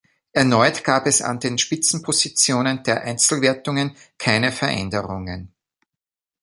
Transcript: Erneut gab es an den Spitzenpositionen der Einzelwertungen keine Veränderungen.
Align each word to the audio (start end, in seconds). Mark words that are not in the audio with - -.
Erneut 0.33 0.83
gab 0.83 1.05
es 1.05 1.21
an 1.21 1.39
den 1.39 1.59
Spitzenpositionen 1.59 2.81
der 2.81 3.03
Einzelwertungen 3.03 3.95
keine 4.17 4.51
Veränderungen. 4.51 5.53